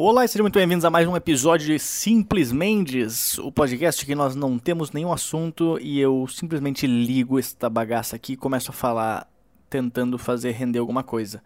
[0.00, 4.14] Olá e sejam muito bem-vindos a mais um episódio de Simples Mendes, o podcast que
[4.14, 8.72] nós não temos nenhum assunto e eu simplesmente ligo esta bagaça aqui e começo a
[8.72, 9.28] falar
[9.68, 11.42] tentando fazer render alguma coisa.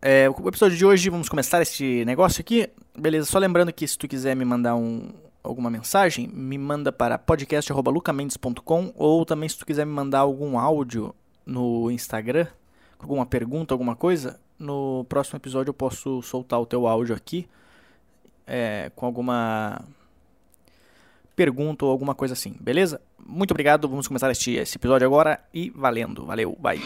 [0.00, 2.70] É, o episódio de hoje, vamos começar este negócio aqui.
[2.98, 5.12] Beleza, só lembrando que se tu quiser me mandar um,
[5.42, 11.14] alguma mensagem, me manda para podcast.lucamendes.com ou também se tu quiser me mandar algum áudio
[11.44, 12.46] no Instagram,
[12.98, 17.46] alguma pergunta, alguma coisa, no próximo episódio eu posso soltar o teu áudio aqui
[18.46, 19.82] é, com alguma
[21.34, 23.00] pergunta ou alguma coisa assim, beleza?
[23.26, 26.80] Muito obrigado, vamos começar este, esse episódio agora e valendo, valeu, bye.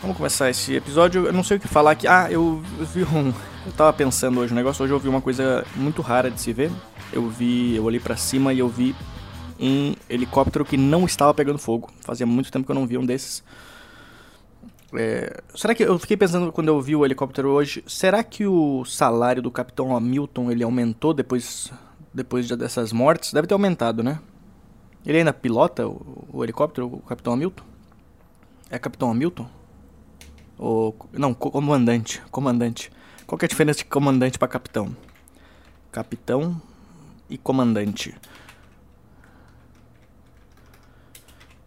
[0.00, 1.26] Vamos começar esse episódio.
[1.26, 2.06] Eu não sei o que falar aqui.
[2.06, 2.62] Ah, eu,
[2.94, 3.32] vi um.
[3.66, 4.82] Eu tava pensando hoje um negócio.
[4.82, 6.70] Hoje eu vi uma coisa muito rara de se ver.
[7.12, 7.76] Eu vi.
[7.76, 8.96] Eu olhei para cima e eu vi
[9.58, 11.90] um helicóptero que não estava pegando fogo.
[12.00, 13.42] Fazia muito tempo que eu não via um desses.
[14.94, 17.84] É, será que eu fiquei pensando quando eu vi o helicóptero hoje?
[17.86, 21.70] Será que o salário do Capitão Hamilton ele aumentou depois
[22.14, 23.32] depois dessas mortes?
[23.32, 24.18] Deve ter aumentado, né?
[25.04, 27.64] Ele ainda pilota o, o helicóptero, o Capitão Hamilton?
[28.70, 29.46] É Capitão Hamilton?
[30.58, 32.90] Ou não, comandante, comandante.
[33.26, 34.96] Qual que é a diferença de comandante para capitão?
[35.92, 36.60] Capitão
[37.30, 38.14] e comandante.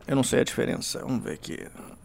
[0.07, 0.99] Eu não sei a diferença.
[0.99, 1.57] Vamos ver aqui.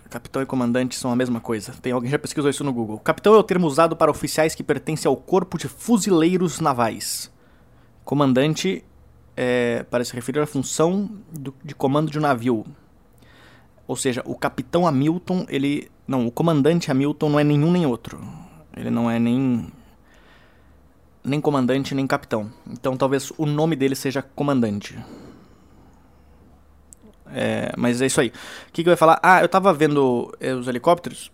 [0.08, 1.72] Capitão e comandante são a mesma coisa.
[1.83, 2.98] Tem alguém já pesquisou isso no Google.
[2.98, 7.30] Capitão é o termo usado para oficiais que pertencem ao corpo de fuzileiros navais.
[8.05, 8.84] Comandante
[9.36, 12.64] é para se referir à função do, de comando de um navio.
[13.86, 15.91] Ou seja, o capitão Hamilton, ele.
[16.06, 18.20] Não, o comandante Hamilton não é nenhum nem outro.
[18.77, 19.69] Ele não é nem.
[21.22, 22.50] Nem comandante, nem capitão.
[22.69, 24.97] Então talvez o nome dele seja comandante.
[27.32, 28.28] É, mas é isso aí.
[28.69, 29.19] O que, que eu ia falar?
[29.22, 31.30] Ah, eu tava vendo é, os helicópteros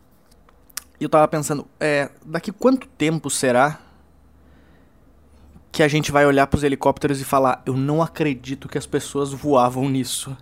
[1.03, 3.81] e eu tava pensando, é, daqui quanto tempo será
[5.73, 9.33] que a gente vai olhar pros helicópteros e falar, eu não acredito que as pessoas
[9.33, 10.37] voavam nisso.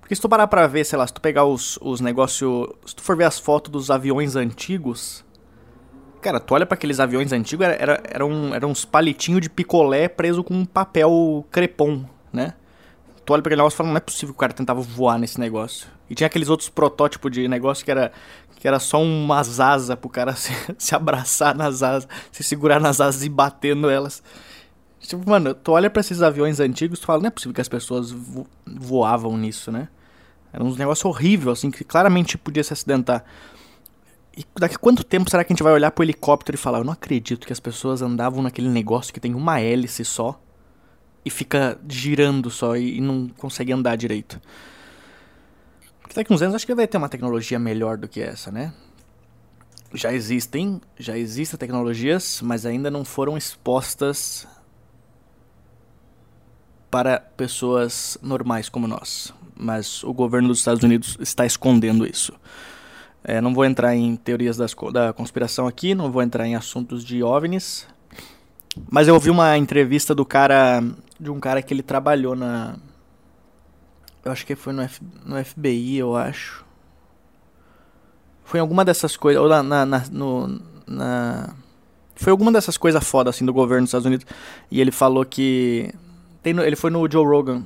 [0.00, 2.68] Porque se tu parar pra ver, sei lá, se tu pegar os, os negócios.
[2.86, 5.24] Se tu for ver as fotos dos aviões antigos.
[6.22, 9.50] Cara, tu olha para aqueles aviões antigos, era, era, era, um, era uns palitinhos de
[9.50, 12.54] picolé preso com um papel crepom, né?
[13.24, 15.18] Tu olha pra aquele negócio e fala, não é possível que o cara tentava voar
[15.18, 15.88] nesse negócio.
[16.08, 18.12] E tinha aqueles outros protótipos de negócio que era,
[18.56, 23.00] que era só umas asas pro cara se, se abraçar nas asas, se segurar nas
[23.00, 24.22] asas e batendo elas.
[25.00, 27.68] Tipo, mano, tu olha pra esses aviões antigos tu fala, não é possível que as
[27.68, 29.88] pessoas vo voavam nisso, né?
[30.52, 33.24] Era um negócio horrível, assim, que claramente podia se acidentar.
[34.36, 36.78] E daqui a quanto tempo será que a gente vai olhar pro helicóptero e falar,
[36.78, 40.40] eu não acredito que as pessoas andavam naquele negócio que tem uma hélice só
[41.24, 44.40] e fica girando só e, e não consegue andar direito.
[46.02, 48.72] Porque daqui uns anos acho que vai ter uma tecnologia melhor do que essa, né?
[49.94, 54.46] Já existem, já existem tecnologias, mas ainda não foram expostas
[56.90, 59.32] para pessoas normais como nós.
[59.56, 62.32] Mas o governo dos Estados Unidos está escondendo isso.
[63.22, 67.02] É, não vou entrar em teorias das, da conspiração aqui, não vou entrar em assuntos
[67.04, 67.86] de OVNIs.
[68.90, 70.82] Mas eu ouvi uma entrevista do cara
[71.18, 72.76] de um cara que ele trabalhou na.
[74.24, 76.64] Eu acho que foi no, F, no FBI, eu acho.
[78.44, 79.42] Foi alguma dessas coisas.
[79.42, 79.62] Ou na.
[79.62, 81.54] na, na, no, na
[82.16, 84.26] foi alguma dessas coisas foda assim do governo dos Estados Unidos.
[84.70, 85.92] E ele falou que.
[86.42, 87.64] Tem, ele foi no Joe Rogan.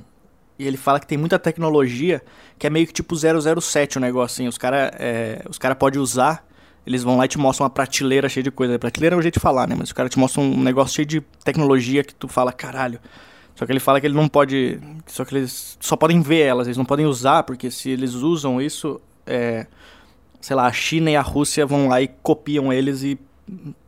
[0.59, 2.20] E ele fala que tem muita tecnologia
[2.59, 4.48] que é meio que tipo 007 o negócio, assim.
[4.48, 6.48] Os caras é, os cara podem usar
[6.88, 8.78] eles vão lá e te mostram uma prateleira cheia de coisa.
[8.78, 9.75] Prateleira é o jeito de falar, né?
[9.78, 12.98] Mas o cara te mostra um negócio cheio de tecnologia que tu fala, caralho.
[13.59, 14.79] Só que ele fala que ele não pode.
[15.05, 18.63] Só que eles só podem ver elas, eles não podem usar, porque se eles usam
[18.63, 19.67] isso, é,
[20.41, 23.19] sei lá, a China e a Rússia vão lá e copiam eles e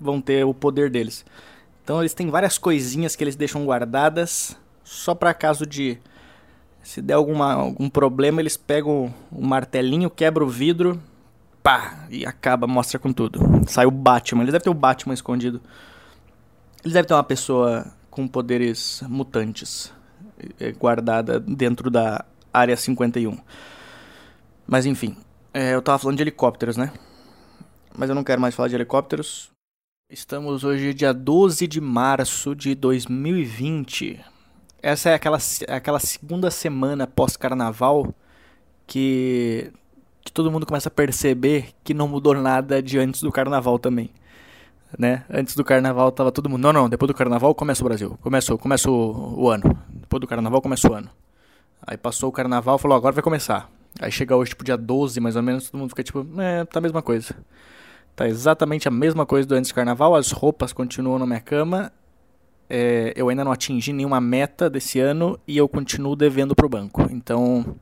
[0.01, 1.25] vão ter o poder deles.
[1.85, 5.99] Então eles têm várias coisinhas que eles deixam guardadas só para caso de
[6.83, 11.01] se der alguma, algum problema, eles pegam o martelinho, quebra o vidro,
[11.63, 13.39] pá, e acaba, mostra com tudo.
[13.69, 15.61] Sai o Batman, eles devem ter o Batman escondido.
[16.83, 19.92] Eles devem ter uma pessoa com poderes mutantes
[20.59, 23.39] é, guardada dentro da área 51.
[24.66, 25.16] Mas enfim,
[25.54, 26.92] é, eu tava falando de helicópteros, né?
[27.97, 29.51] Mas eu não quero mais falar de helicópteros.
[30.10, 34.21] Estamos hoje dia 12 de março de 2020.
[34.83, 38.13] Essa é aquela, aquela segunda semana pós-carnaval
[38.86, 39.72] que,
[40.24, 44.10] que todo mundo começa a perceber que não mudou nada de antes do carnaval também
[44.98, 45.25] né?
[45.31, 46.63] Antes do carnaval tava todo mundo.
[46.63, 48.19] Não, não, depois do carnaval começa o Brasil.
[48.21, 49.78] Começou, começa o, o ano.
[49.89, 51.10] Depois do carnaval começa o ano.
[51.87, 53.71] Aí passou o carnaval falou, agora vai começar.
[53.98, 56.78] Aí chega hoje, tipo, dia 12, mais ou menos, todo mundo fica tipo, é, tá
[56.78, 57.34] a mesma coisa.
[58.15, 61.92] Tá exatamente a mesma coisa do antes do carnaval, as roupas continuam na minha cama.
[62.69, 67.09] É, eu ainda não atingi nenhuma meta desse ano e eu continuo devendo pro banco.
[67.10, 67.77] Então,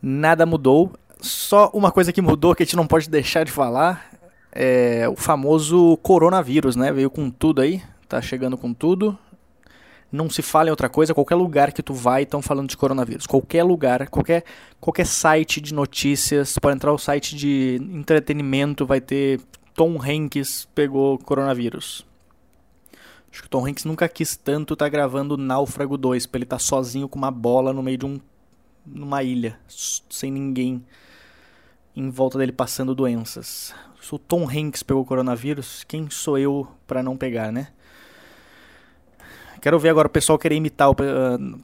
[0.00, 0.92] nada mudou.
[1.20, 4.11] Só uma coisa que mudou que a gente não pode deixar de falar
[4.52, 6.92] é o famoso coronavírus, né?
[6.92, 9.18] Veio com tudo aí, tá chegando com tudo.
[10.10, 13.26] Não se fala em outra coisa, qualquer lugar que tu vai estão falando de coronavírus.
[13.26, 14.44] Qualquer lugar, qualquer,
[14.78, 19.40] qualquer site de notícias, pode entrar o site de entretenimento, vai ter
[19.74, 22.04] Tom Hanks pegou coronavírus.
[23.32, 26.44] Acho que o Tom Hanks nunca quis tanto estar tá gravando Náufrago 2, pra ele
[26.44, 28.20] estar tá sozinho com uma bola no meio de um
[28.84, 30.84] numa ilha, sem ninguém
[31.94, 33.74] em volta dele passando doenças.
[34.00, 37.68] Se o Tom Hanks pegou coronavírus, quem sou eu para não pegar, né?
[39.60, 40.92] Quero ver agora o pessoal querer imitar o.
[40.92, 41.60] Uh,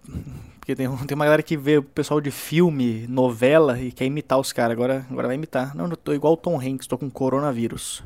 [0.61, 4.39] porque tem, tem uma galera que vê o pessoal de filme, novela e quer imitar
[4.39, 4.73] os caras.
[4.73, 5.75] Agora, agora vai imitar.
[5.75, 8.05] Não, eu tô igual o Tom Hanks, tô com coronavírus.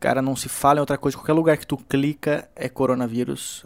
[0.00, 1.18] Cara, não se fala em outra coisa.
[1.18, 3.64] Qualquer lugar que tu clica é coronavírus.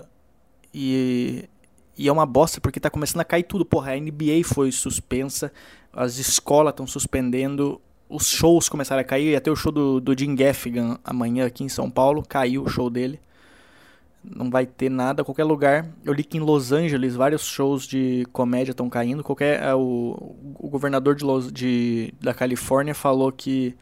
[0.74, 1.48] E
[1.96, 3.64] e é uma bosta porque tá começando a cair tudo.
[3.64, 5.52] Porra, a NBA foi suspensa,
[5.92, 9.34] as escolas estão suspendendo, os shows começaram a cair.
[9.34, 12.90] Até o show do, do Jim Gaffigan amanhã aqui em São Paulo, caiu o show
[12.90, 13.20] dele.
[14.22, 15.86] Não vai ter nada, qualquer lugar.
[16.04, 19.22] Eu li que em Los Angeles vários shows de comédia estão caindo.
[19.22, 23.76] Qualquer é, o, o governador de, Los, de da Califórnia falou que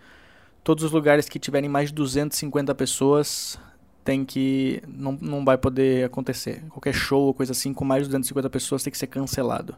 [0.62, 3.58] todos os lugares que tiverem mais de 250 pessoas
[4.04, 4.82] tem que.
[4.86, 6.62] Não, não vai poder acontecer.
[6.68, 9.74] Qualquer show ou coisa assim com mais de 250 pessoas tem que ser cancelado.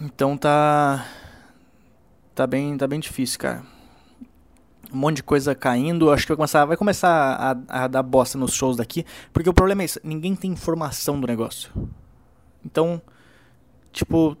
[0.00, 1.06] Então tá.
[2.34, 3.62] Tá bem, tá bem difícil, cara.
[4.90, 6.10] Um monte de coisa caindo.
[6.10, 7.10] Acho que vai começar, vai começar
[7.68, 9.04] a, a dar bosta nos shows daqui.
[9.32, 11.70] Porque o problema é isso: ninguém tem informação do negócio.
[12.64, 13.00] Então,
[13.92, 14.36] tipo.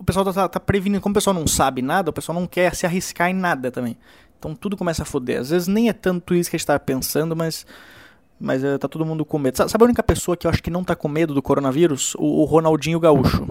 [0.00, 1.00] O pessoal tá, tá, tá prevenindo.
[1.00, 3.96] Como o pessoal não sabe nada, o pessoal não quer se arriscar em nada também.
[4.38, 5.40] Então tudo começa a foder.
[5.40, 7.66] Às vezes nem é tanto isso que a gente tá pensando, mas.
[8.40, 9.56] Mas é, tá todo mundo com medo.
[9.56, 12.14] Sabe a única pessoa que eu acho que não tá com medo do coronavírus?
[12.14, 13.44] O, o Ronaldinho Gaúcho.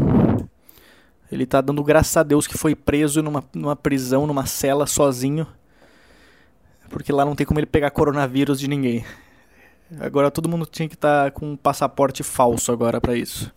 [1.29, 5.45] Ele tá dando graças a Deus que foi preso numa, numa prisão, numa cela, sozinho.
[6.89, 9.03] Porque lá não tem como ele pegar coronavírus de ninguém.
[9.99, 13.53] Agora todo mundo tinha que estar tá com um passaporte falso agora para isso.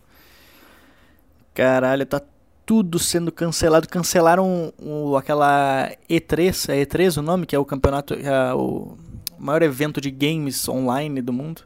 [1.53, 2.21] Caralho, tá
[2.65, 3.87] tudo sendo cancelado.
[3.87, 8.97] Cancelaram o, aquela E3, é E3 o nome, que é o campeonato, é o
[9.37, 11.63] maior evento de games online do mundo.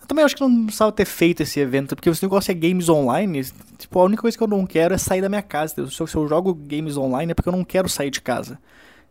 [0.00, 2.54] Eu também acho que não precisava ter feito esse evento, porque se o negócio é
[2.54, 3.44] games online,
[3.76, 5.74] tipo, a única coisa que eu não quero é sair da minha casa.
[5.74, 8.58] Se eu, se eu jogo games online é porque eu não quero sair de casa.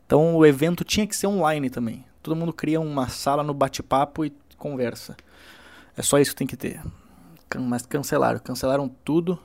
[0.06, 2.06] Então o evento tinha que ser online também.
[2.24, 5.16] Todo mundo cria uma sala no bate-papo e conversa.
[5.96, 6.82] É só isso que tem que ter.
[7.60, 9.40] Mas cancelaram, cancelaram tudo.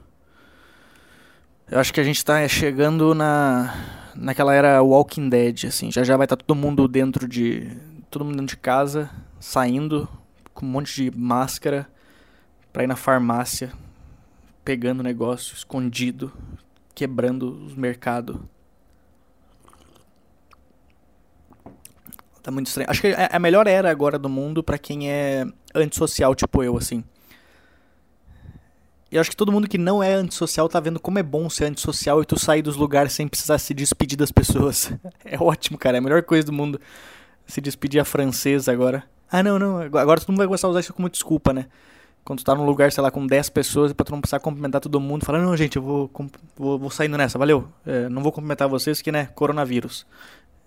[1.73, 3.75] Eu acho que a gente tá chegando na
[4.15, 5.91] naquela era Walking Dead, assim.
[5.91, 7.67] Já já vai estar tá todo mundo dentro de
[8.11, 9.09] todo mundo dentro de casa,
[9.41, 10.07] saindo
[10.53, 11.89] com um monte de máscara
[12.75, 13.73] para ir na farmácia,
[14.63, 16.31] pegando negócio escondido,
[16.95, 18.37] quebrando os mercados.
[22.43, 22.91] Tá muito estranho.
[22.91, 26.77] Acho que é a melhor era agora do mundo para quem é antissocial, tipo eu,
[26.77, 27.03] assim.
[29.13, 31.67] E acho que todo mundo que não é antissocial tá vendo como é bom ser
[31.67, 34.91] antissocial e tu sair dos lugares sem precisar se despedir das pessoas.
[35.23, 35.97] É ótimo, cara.
[35.97, 36.81] É a melhor coisa do mundo.
[37.47, 39.05] Se despedir a francesa agora.
[39.31, 39.81] Ah, não, não.
[39.81, 41.67] Agora todo mundo vai gostar de usar isso como desculpa, né?
[42.25, 44.81] Quando tu tá num lugar, sei lá, com 10 pessoas, pra tu não precisar cumprimentar
[44.81, 46.11] todo mundo, falar, não, gente, eu vou,
[46.57, 47.69] vou, vou saindo nessa, valeu.
[47.85, 50.07] É, não vou cumprimentar vocês, que, né, coronavírus.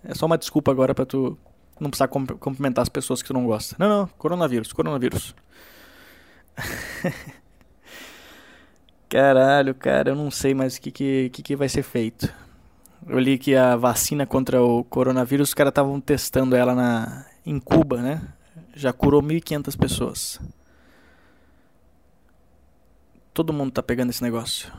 [0.04, 1.36] É só uma desculpa agora pra tu
[1.80, 3.74] não precisar cumprimentar as pessoas que tu não gosta.
[3.78, 5.34] Não, não, coronavírus, coronavírus.
[9.08, 12.32] Caralho, cara, eu não sei mais o que, que, que, que vai ser feito.
[13.08, 17.60] Eu li que a vacina contra o coronavírus, os caras estavam testando ela na, em
[17.60, 18.20] Cuba, né?
[18.74, 20.40] Já curou 1.500 pessoas.
[23.32, 24.72] Todo mundo tá pegando esse negócio.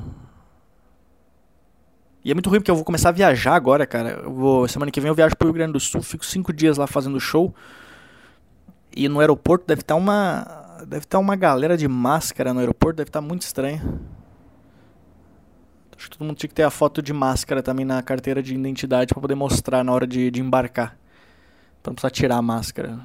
[2.25, 4.21] E é muito ruim porque eu vou começar a viajar agora, cara.
[4.25, 6.77] Eu vou, semana que vem eu viajo pro Rio Grande do Sul, fico cinco dias
[6.77, 7.55] lá fazendo show.
[8.93, 10.77] E no aeroporto deve estar tá uma.
[10.79, 14.01] Deve estar tá uma galera de máscara no aeroporto, deve estar tá muito estranho.
[15.97, 18.53] Acho que todo mundo tinha que ter a foto de máscara também na carteira de
[18.53, 20.95] identidade para poder mostrar na hora de, de embarcar.
[21.81, 22.99] Pra não precisar tirar a máscara.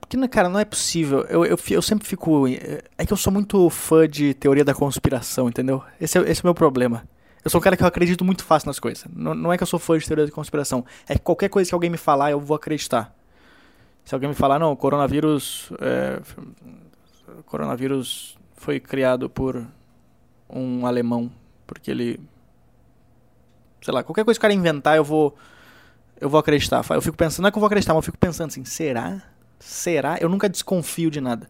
[0.00, 1.22] Porque, né, cara, não é possível.
[1.28, 2.46] Eu, eu, eu sempre fico.
[2.96, 5.82] É que eu sou muito fã de teoria da conspiração, entendeu?
[6.00, 7.06] Esse é, esse é o meu problema.
[7.44, 9.04] Eu sou um cara que eu acredito muito fácil nas coisas.
[9.12, 10.84] Não, não é que eu sou fã de teoria da conspiração.
[11.08, 13.14] É que qualquer coisa que alguém me falar, eu vou acreditar.
[14.04, 16.20] Se alguém me falar, não, coronavírus é,
[17.44, 19.66] coronavírus foi criado por
[20.48, 21.30] um alemão,
[21.66, 22.20] porque ele
[23.82, 25.36] sei lá, qualquer coisa que o cara inventar, eu vou
[26.20, 26.84] eu vou acreditar.
[26.90, 29.22] Eu fico pensando, não é que eu vou acreditar, mas eu fico pensando assim, será?
[29.58, 30.16] Será?
[30.18, 31.48] Eu nunca desconfio de nada.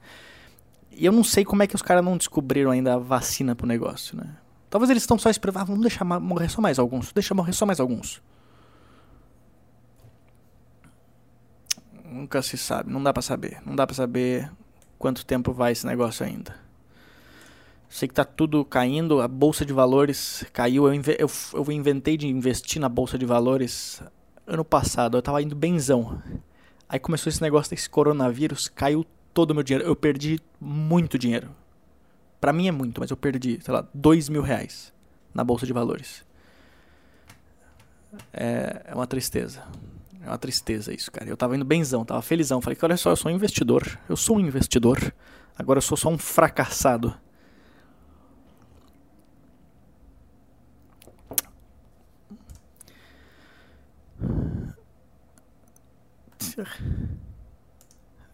[0.91, 3.67] E eu não sei como é que os caras não descobriram ainda a vacina pro
[3.67, 4.37] negócio, né?
[4.69, 7.65] Talvez eles estão só esperando, ah, vamos deixar morrer só mais alguns, deixa morrer só
[7.65, 8.21] mais alguns.
[12.05, 13.61] Nunca se sabe, não dá para saber.
[13.65, 14.51] Não dá para saber
[14.99, 16.66] quanto tempo vai esse negócio ainda.
[17.97, 20.87] Sei que tá tudo caindo, a bolsa de valores caiu.
[20.87, 24.03] Eu, eu, eu inventei de investir na bolsa de valores
[24.47, 25.17] ano passado.
[25.17, 26.23] Eu tava indo benzão.
[26.87, 29.89] Aí começou esse negócio desse coronavírus, caiu todo o meu dinheiro.
[29.89, 31.49] Eu perdi muito dinheiro.
[32.39, 34.93] Pra mim é muito, mas eu perdi, sei lá, dois mil reais
[35.33, 36.23] na bolsa de valores.
[38.31, 39.63] É, é uma tristeza.
[40.23, 41.31] É uma tristeza isso, cara.
[41.31, 42.61] Eu tava indo benzão, tava felizão.
[42.61, 43.99] Falei que olha só, eu sou um investidor.
[44.07, 45.15] Eu sou um investidor.
[45.57, 47.17] Agora eu sou só um fracassado.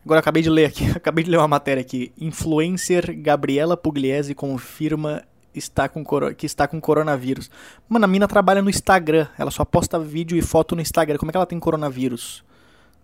[0.04, 2.12] Agora acabei de ler aqui, acabei de ler uma matéria aqui.
[2.18, 5.22] Influencer Gabriela Pugliese confirma
[5.54, 7.50] está com que está com coronavírus.
[7.88, 9.28] Mano, a mina trabalha no Instagram.
[9.38, 11.18] Ela só posta vídeo e foto no Instagram.
[11.18, 12.44] Como é que ela tem coronavírus?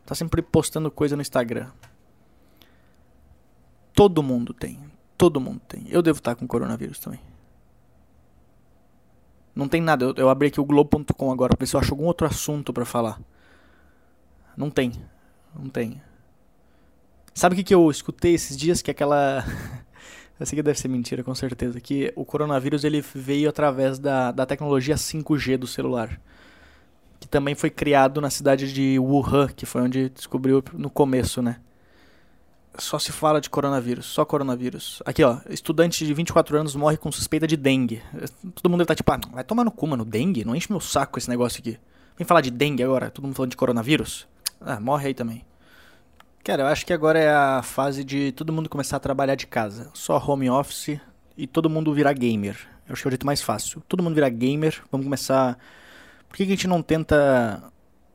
[0.06, 1.68] Tá sempre postando coisa no Instagram.
[3.94, 4.78] Todo mundo tem.
[5.16, 5.84] Todo mundo tem.
[5.88, 7.20] Eu devo estar com coronavírus também.
[9.54, 10.04] Não tem nada.
[10.04, 12.72] Eu, eu abri aqui o Globo.com agora pra ver se eu acho algum outro assunto
[12.72, 13.20] para falar.
[14.58, 14.92] Não tem.
[15.54, 16.02] Não tem.
[17.32, 18.82] Sabe o que, que eu escutei esses dias?
[18.82, 19.44] Que aquela.
[20.38, 21.80] eu sei que deve ser mentira, com certeza.
[21.80, 26.20] Que o coronavírus ele veio através da, da tecnologia 5G do celular.
[27.20, 31.60] Que também foi criado na cidade de Wuhan, que foi onde descobriu no começo, né?
[32.76, 35.02] Só se fala de coronavírus, só coronavírus.
[35.06, 38.02] Aqui, ó, estudante de 24 anos morre com suspeita de dengue.
[38.54, 40.44] Todo mundo deve estar tá tipo, ah, vai tomar no cu, mano, dengue?
[40.44, 41.78] Não enche meu saco esse negócio aqui.
[42.16, 44.26] Vem falar de dengue agora, todo mundo falando de coronavírus?
[44.60, 45.44] Ah, morre aí também.
[46.44, 49.46] Cara, eu acho que agora é a fase de todo mundo começar a trabalhar de
[49.46, 49.90] casa.
[49.92, 50.98] Só home office
[51.36, 52.56] e todo mundo virar gamer.
[52.88, 53.82] Eu acho que é o jeito mais fácil.
[53.86, 55.58] Todo mundo virar gamer, vamos começar.
[56.28, 57.62] Por que, que a gente não tenta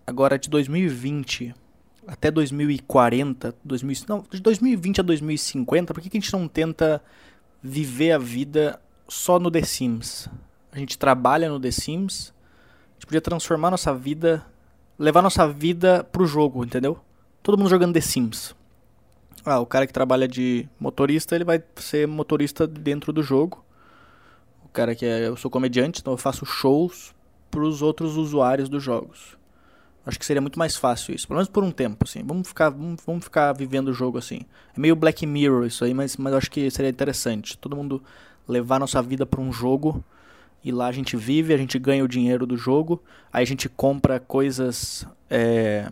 [0.05, 1.53] agora de 2020
[2.07, 7.01] até 2040, 2000, não, de 2020 a 2050, por que, que a gente não tenta
[7.61, 10.29] viver a vida só no The Sims?
[10.71, 12.33] A gente trabalha no The Sims,
[12.91, 14.45] a gente podia transformar nossa vida
[14.97, 16.99] levar nossa vida pro jogo, entendeu?
[17.41, 18.55] Todo mundo jogando The Sims.
[19.45, 23.63] Ah, o cara que trabalha de motorista, ele vai ser motorista dentro do jogo.
[24.63, 27.13] O cara que é, eu sou comediante, então eu faço shows
[27.51, 29.37] pros outros usuários dos jogos.
[30.05, 32.23] Acho que seria muito mais fácil isso, pelo menos por um tempo, assim.
[32.23, 34.41] Vamos ficar, vamos, vamos ficar vivendo o jogo assim.
[34.75, 37.57] É meio Black Mirror isso aí, mas, mas acho que seria interessante.
[37.57, 38.03] Todo mundo
[38.47, 40.03] levar nossa vida para um jogo
[40.63, 43.67] e lá a gente vive, a gente ganha o dinheiro do jogo, aí a gente
[43.67, 45.89] compra coisas é,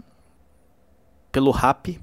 [1.31, 1.99] pelo rap,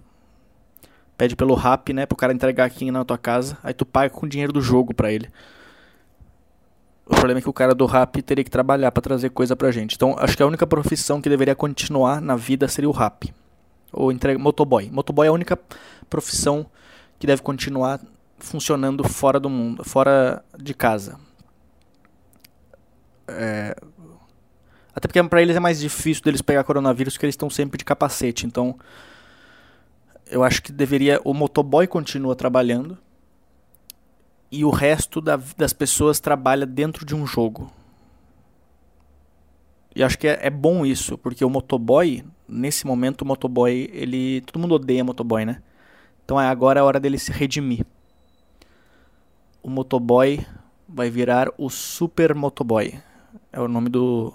[1.17, 4.27] pede pelo rap, né, pro cara entregar aqui na tua casa, aí tu paga com
[4.27, 5.29] o dinheiro do jogo pra ele.
[7.07, 9.71] O problema é que o cara do rap teria que trabalhar para trazer coisa pra
[9.71, 9.95] gente.
[9.95, 13.33] Então, acho que a única profissão que deveria continuar na vida seria o rap.
[13.91, 14.91] Ou entrega motoboy.
[14.93, 15.59] Motoboy é a única
[16.11, 16.67] profissão
[17.19, 17.99] que deve continuar
[18.39, 21.19] funcionando fora do mundo, fora de casa.
[23.29, 23.77] É...
[24.95, 27.85] Até porque para eles é mais difícil deles pegar coronavírus porque eles estão sempre de
[27.85, 28.47] capacete.
[28.47, 28.77] Então,
[30.27, 31.21] eu acho que deveria.
[31.25, 32.99] O motoboy continua trabalhando
[34.51, 37.71] e o resto da, das pessoas trabalha dentro de um jogo.
[39.95, 44.41] E acho que é, é, bom isso, porque o motoboy, nesse momento, o motoboy, ele.
[44.43, 45.63] Todo mundo odeia motoboy, né?
[46.25, 47.85] Então é agora a hora dele se redimir.
[49.63, 50.47] O motoboy
[50.89, 53.01] vai virar o super motoboy.
[53.53, 54.33] É o nome do.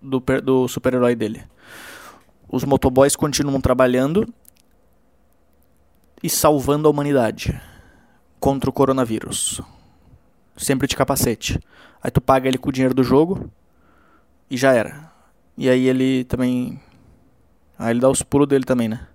[0.00, 1.44] Do, do super-herói dele.
[2.48, 4.26] Os motoboys continuam trabalhando
[6.22, 7.60] e salvando a humanidade
[8.38, 9.60] contra o coronavírus.
[10.56, 11.58] Sempre de capacete.
[12.02, 13.50] Aí tu paga ele com o dinheiro do jogo
[14.50, 15.10] e já era.
[15.56, 16.80] E aí ele também.
[17.78, 19.06] Aí ele dá os pulos dele também, né?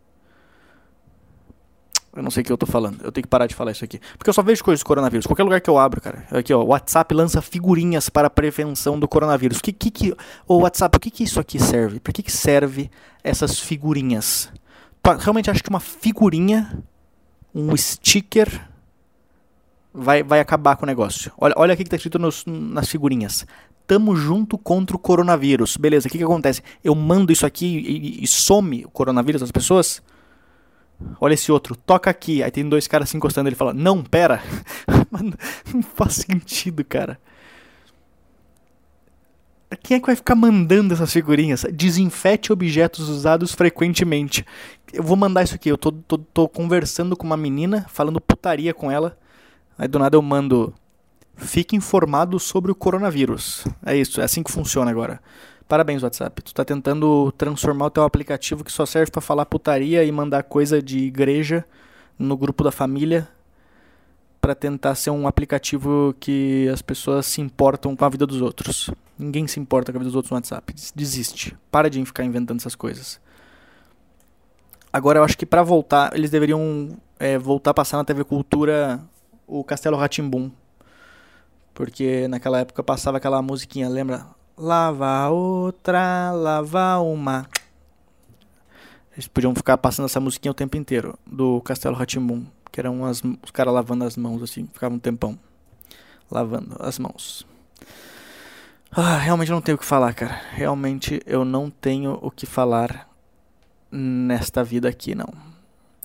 [2.18, 3.00] Eu não sei o que eu tô falando.
[3.04, 4.00] Eu tenho que parar de falar isso aqui.
[4.18, 5.28] Porque eu só vejo coisas do coronavírus.
[5.28, 6.26] Qualquer lugar que eu abro, cara.
[6.32, 6.64] Aqui, ó.
[6.64, 9.62] O WhatsApp lança figurinhas para prevenção do coronavírus.
[9.62, 10.16] Que que que.
[10.50, 12.00] WhatsApp, o que que isso aqui serve?
[12.00, 12.90] Para que que serve
[13.24, 14.52] essas figurinhas?
[15.20, 16.84] Realmente acha que uma figurinha,
[17.54, 18.68] um sticker,
[19.94, 21.32] vai, vai acabar com o negócio?
[21.38, 23.46] Olha, olha aqui que tá escrito nos, nas figurinhas.
[23.86, 25.78] Tamo junto contra o coronavírus.
[25.78, 26.64] Beleza, o que que acontece?
[26.84, 30.02] Eu mando isso aqui e, e some o coronavírus das pessoas?
[31.20, 32.42] Olha esse outro, toca aqui.
[32.42, 33.48] Aí tem dois caras se encostando.
[33.50, 34.42] Ele fala, não, pera.
[35.12, 35.34] Mano,
[35.74, 37.20] não faz sentido, cara.
[39.84, 41.66] Quem é que vai ficar mandando essas figurinhas?
[41.74, 44.46] Desinfete objetos usados frequentemente.
[44.94, 45.70] Eu vou mandar isso aqui.
[45.70, 49.18] Eu tô, tô, tô conversando com uma menina, falando putaria com ela.
[49.78, 50.74] Aí do nada eu mando.
[51.36, 53.68] Fique informado sobre o coronavírus.
[53.86, 55.22] É isso, é assim que funciona agora.
[55.68, 56.42] Parabéns, WhatsApp.
[56.42, 60.44] Tu tá tentando transformar o teu aplicativo que só serve para falar putaria e mandar
[60.44, 61.66] coisa de igreja
[62.18, 63.28] no grupo da família
[64.40, 68.90] para tentar ser um aplicativo que as pessoas se importam com a vida dos outros.
[69.20, 70.74] Ninguém se importa com a vida dos outros no WhatsApp.
[70.96, 71.54] Desiste.
[71.70, 73.20] Para de ficar inventando essas coisas.
[74.92, 79.02] Agora eu acho que para voltar, eles deveriam é, voltar a passar na TV Cultura
[79.46, 80.50] o Castelo Ratimbum.
[81.74, 84.37] Porque naquela época passava aquela musiquinha, lembra?
[84.58, 87.48] Lava outra, lava uma.
[89.14, 93.22] Eles podiam ficar passando essa musiquinha o tempo inteiro, do Castelo Ratimbum, que eram as,
[93.44, 95.38] os caras lavando as mãos assim, ficavam um tempão
[96.30, 97.46] lavando as mãos.
[98.92, 100.42] Ah, realmente não tenho o que falar, cara.
[100.52, 103.10] Realmente eu não tenho o que falar
[103.92, 105.28] nesta vida aqui, não.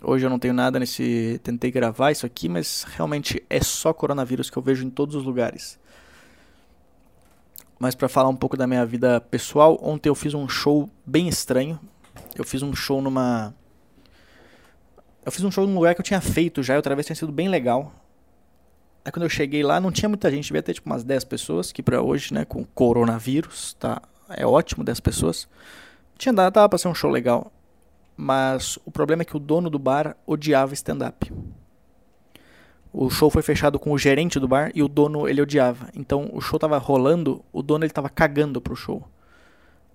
[0.02, 1.40] Hoje eu não tenho nada nesse.
[1.44, 5.24] Tentei gravar isso aqui, mas realmente é só coronavírus que eu vejo em todos os
[5.24, 5.78] lugares.
[7.82, 11.26] Mas para falar um pouco da minha vida pessoal, ontem eu fiz um show bem
[11.26, 11.80] estranho.
[12.36, 13.52] Eu fiz um show numa.
[15.26, 17.32] Eu fiz um show num lugar que eu tinha feito já, outra vez tinha sido
[17.32, 17.92] bem legal.
[19.04, 21.72] Aí quando eu cheguei lá, não tinha muita gente, devia ter tipo umas 10 pessoas,
[21.72, 25.48] que para hoje, né, com coronavírus, tá, é ótimo 10 pessoas.
[26.16, 27.50] Tinha dado, tava pra ser um show legal.
[28.16, 31.32] Mas o problema é que o dono do bar odiava stand-up.
[32.92, 35.88] O show foi fechado com o gerente do bar e o dono ele odiava.
[35.94, 39.08] Então o show tava rolando, o dono ele tava cagando pro show.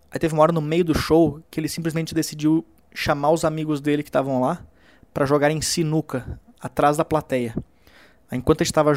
[0.10, 3.80] Aí teve uma hora no meio do show que ele simplesmente decidiu chamar os amigos
[3.80, 4.66] dele que estavam lá
[5.14, 7.56] para jogarem sinuca atrás da plateia.
[8.30, 8.94] Aí, enquanto ele estava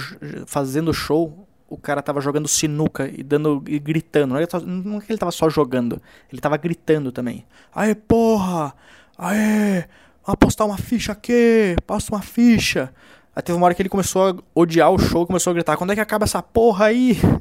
[0.46, 4.34] fazendo o show, o cara tava jogando sinuca e dando e gritando.
[4.34, 6.00] Não é, é que ele tava só jogando,
[6.32, 7.44] ele tava gritando também.
[7.74, 8.74] Aê, porra!
[9.16, 9.84] Aê!
[10.24, 11.76] Apostar uma ficha aqui!
[11.86, 12.92] Posta uma ficha!
[13.40, 15.92] Aí teve uma hora que ele começou a odiar o show, começou a gritar: quando
[15.92, 17.16] é que acaba essa porra aí?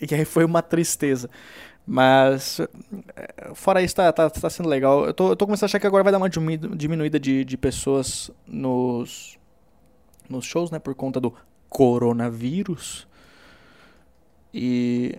[0.00, 1.30] E aí foi uma tristeza.
[1.86, 5.06] Mas, eh, fora isso, tá, tá, tá sendo legal.
[5.06, 7.56] Eu tô, eu tô começando a achar que agora vai dar uma diminuída de, de
[7.56, 9.38] pessoas nos,
[10.28, 10.78] nos shows, né?
[10.78, 11.32] Por conta do
[11.70, 13.06] coronavírus.
[14.52, 15.18] E.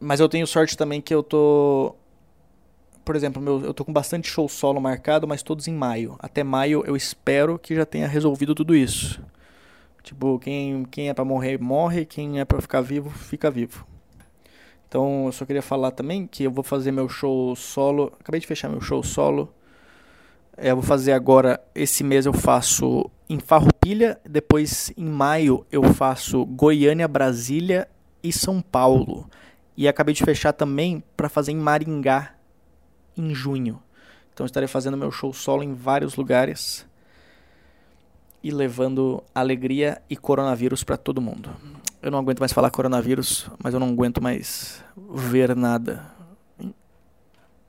[0.00, 1.94] Mas eu tenho sorte também que eu tô
[3.08, 6.16] por exemplo, meu, eu tô com bastante show solo marcado, mas todos em maio.
[6.18, 9.18] Até maio eu espero que já tenha resolvido tudo isso.
[10.02, 13.86] Tipo, quem, quem é para morrer, morre, quem é para ficar vivo, fica vivo.
[14.86, 18.12] Então, eu só queria falar também que eu vou fazer meu show solo.
[18.20, 19.54] Acabei de fechar meu show solo.
[20.54, 25.82] É, eu vou fazer agora, esse mês eu faço em Farroupilha, depois em maio eu
[25.94, 27.88] faço Goiânia, Brasília
[28.22, 29.26] e São Paulo.
[29.74, 32.34] E acabei de fechar também para fazer em Maringá,
[33.20, 33.82] em junho.
[34.32, 36.86] Então estarei fazendo meu show solo em vários lugares
[38.42, 41.50] e levando alegria e coronavírus para todo mundo.
[42.00, 46.06] Eu não aguento mais falar coronavírus, mas eu não aguento mais ver nada,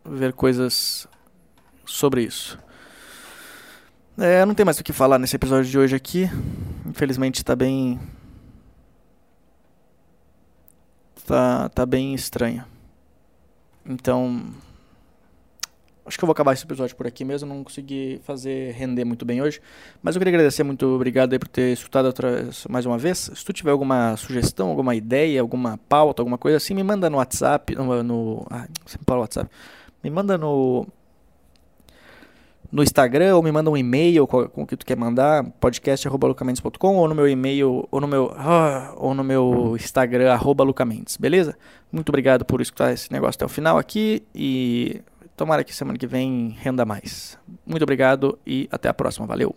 [0.05, 1.07] ver coisas
[1.85, 2.59] sobre isso.
[4.17, 6.29] É, não tem mais o que falar nesse episódio de hoje aqui.
[6.85, 7.99] Infelizmente está bem
[11.25, 12.65] tá tá bem estranho.
[13.85, 14.53] Então,
[16.09, 19.25] Acho que eu vou acabar esse episódio por aqui mesmo, não consegui fazer render muito
[19.25, 19.61] bem hoje.
[20.01, 23.29] Mas eu queria agradecer, muito obrigado aí por ter escutado outra, mais uma vez.
[23.35, 27.17] Se tu tiver alguma sugestão, alguma ideia, alguma pauta, alguma coisa assim, me manda no
[27.17, 28.01] WhatsApp, no...
[28.01, 29.51] no ah, sempre falo WhatsApp.
[30.03, 30.87] Me manda no...
[32.71, 37.07] No Instagram, ou me manda um e-mail com, o que tu quer mandar, podcast.lucamendes.com, ou
[37.07, 41.55] no meu e-mail, ou no meu, ah, ou no meu Instagram, lucamendes, beleza?
[41.91, 45.01] Muito obrigado por escutar esse negócio até o final aqui, e
[45.39, 47.39] Tomara que semana que vem renda mais.
[47.65, 49.25] Muito obrigado e até a próxima.
[49.25, 49.55] Valeu!